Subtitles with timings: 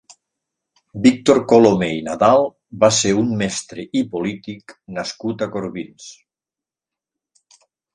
[1.03, 2.49] Víctor Colomer i Nadal
[2.85, 6.13] va ser un mestre i polític nascut a Corbins.